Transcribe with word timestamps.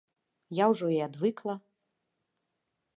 Я 0.59 0.65
ўжо 0.71 0.89
і 0.95 0.97
адвыкла. 1.07 1.55